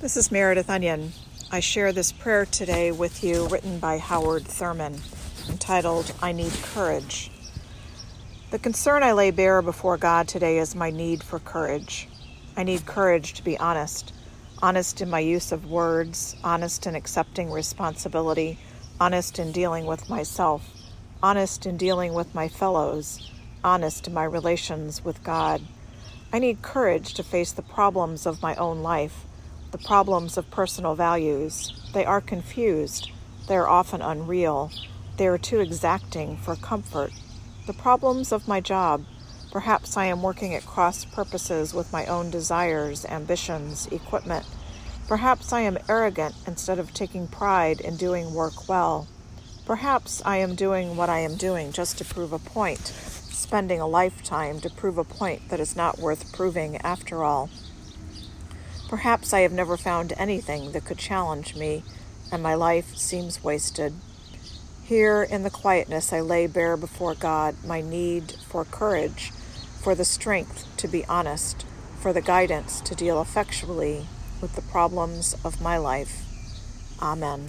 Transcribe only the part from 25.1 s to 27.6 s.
God. I need courage to face